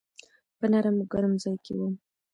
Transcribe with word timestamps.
په 0.57 0.65
نرم 0.71 0.95
او 1.01 1.07
ګرم 1.11 1.33
ځای 1.43 1.55
کي 1.65 1.73
وم. 1.77 1.93